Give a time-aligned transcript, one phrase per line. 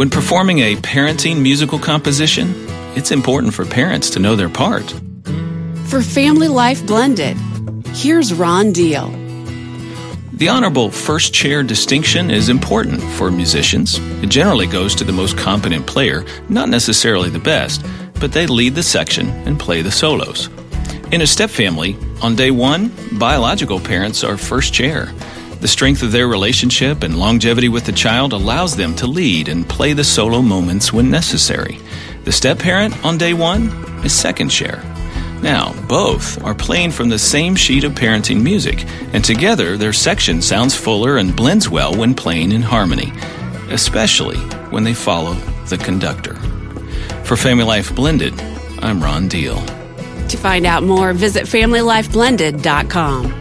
[0.00, 2.54] When performing a parenting musical composition,
[2.96, 4.94] it's important for parents to know their part.
[5.88, 7.36] For Family Life Blended,
[7.88, 9.10] here's Ron Deal.
[10.32, 13.98] The honorable first chair distinction is important for musicians.
[14.22, 18.76] It generally goes to the most competent player, not necessarily the best, but they lead
[18.76, 20.48] the section and play the solos.
[21.12, 25.12] In a step family, on day one, biological parents are first chair.
[25.60, 29.68] The strength of their relationship and longevity with the child allows them to lead and
[29.68, 31.78] play the solo moments when necessary.
[32.24, 33.68] The step parent on day one
[34.02, 34.82] is second chair.
[35.42, 40.40] Now, both are playing from the same sheet of parenting music, and together their section
[40.40, 43.12] sounds fuller and blends well when playing in harmony,
[43.70, 44.38] especially
[44.70, 45.34] when they follow
[45.68, 46.36] the conductor.
[47.24, 48.38] For Family Life Blended,
[48.80, 49.62] I'm Ron Deal.
[50.28, 53.39] To find out more, visit FamilyLifeBlended.com.